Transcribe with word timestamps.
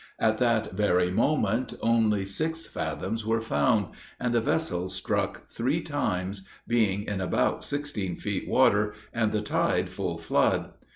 At 0.17 0.39
that 0.39 0.71
very 0.71 1.11
moment 1.11 1.75
only 1.79 2.25
six 2.25 2.65
fathoms 2.65 3.23
were 3.23 3.39
found; 3.39 3.93
and 4.19 4.33
the 4.33 4.41
vessel 4.41 4.87
struck 4.87 5.47
three 5.47 5.79
times, 5.81 6.41
being 6.67 7.03
in 7.03 7.21
about 7.21 7.63
sixteen 7.63 8.15
feet 8.15 8.47
water, 8.47 8.95
and 9.13 9.31
the 9.31 9.43
tide 9.43 9.89
full 9.91 10.17
flood. 10.17 10.71